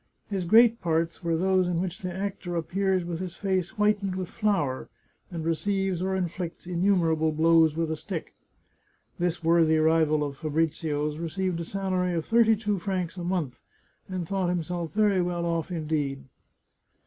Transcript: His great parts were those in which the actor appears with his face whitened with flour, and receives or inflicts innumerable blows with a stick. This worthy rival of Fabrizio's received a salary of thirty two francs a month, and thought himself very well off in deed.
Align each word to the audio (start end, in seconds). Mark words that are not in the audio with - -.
His 0.31 0.45
great 0.45 0.81
parts 0.81 1.23
were 1.23 1.37
those 1.37 1.67
in 1.67 1.79
which 1.79 1.99
the 2.01 2.11
actor 2.11 2.55
appears 2.55 3.05
with 3.05 3.19
his 3.19 3.35
face 3.35 3.69
whitened 3.69 4.15
with 4.15 4.31
flour, 4.31 4.89
and 5.29 5.45
receives 5.45 6.01
or 6.01 6.15
inflicts 6.15 6.65
innumerable 6.65 7.31
blows 7.31 7.77
with 7.77 7.91
a 7.91 7.95
stick. 7.95 8.33
This 9.19 9.43
worthy 9.43 9.77
rival 9.77 10.23
of 10.23 10.37
Fabrizio's 10.37 11.19
received 11.19 11.59
a 11.59 11.63
salary 11.65 12.15
of 12.15 12.25
thirty 12.25 12.55
two 12.55 12.79
francs 12.79 13.15
a 13.15 13.23
month, 13.23 13.59
and 14.09 14.27
thought 14.27 14.49
himself 14.49 14.91
very 14.91 15.21
well 15.21 15.45
off 15.45 15.69
in 15.69 15.85
deed. 15.85 16.23